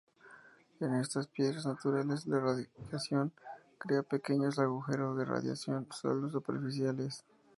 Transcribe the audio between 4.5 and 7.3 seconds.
"agujeros de radiación", sólo superficiales.